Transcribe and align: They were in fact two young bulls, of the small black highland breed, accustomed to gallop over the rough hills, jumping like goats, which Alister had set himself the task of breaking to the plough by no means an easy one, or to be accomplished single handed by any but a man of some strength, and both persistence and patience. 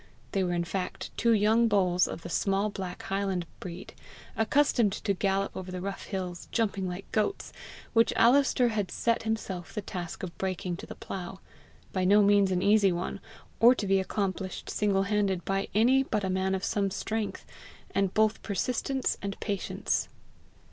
They 0.31 0.43
were 0.43 0.53
in 0.53 0.63
fact 0.63 1.15
two 1.15 1.31
young 1.33 1.67
bulls, 1.67 2.07
of 2.07 2.23
the 2.23 2.27
small 2.29 2.71
black 2.71 3.03
highland 3.03 3.45
breed, 3.59 3.93
accustomed 4.35 4.93
to 4.93 5.13
gallop 5.13 5.55
over 5.55 5.71
the 5.71 5.79
rough 5.79 6.05
hills, 6.05 6.47
jumping 6.51 6.87
like 6.87 7.11
goats, 7.11 7.53
which 7.93 8.11
Alister 8.15 8.69
had 8.69 8.89
set 8.89 9.21
himself 9.21 9.75
the 9.75 9.81
task 9.83 10.23
of 10.23 10.35
breaking 10.39 10.77
to 10.77 10.87
the 10.87 10.95
plough 10.95 11.39
by 11.93 12.03
no 12.03 12.23
means 12.23 12.49
an 12.49 12.63
easy 12.63 12.91
one, 12.91 13.19
or 13.59 13.75
to 13.75 13.85
be 13.85 13.99
accomplished 13.99 14.71
single 14.71 15.03
handed 15.03 15.45
by 15.45 15.67
any 15.75 16.01
but 16.01 16.23
a 16.23 16.31
man 16.31 16.55
of 16.55 16.63
some 16.63 16.89
strength, 16.89 17.45
and 17.93 18.15
both 18.15 18.41
persistence 18.41 19.19
and 19.21 19.39
patience. 19.39 20.09